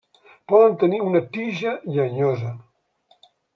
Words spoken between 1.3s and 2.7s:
tija llenyosa.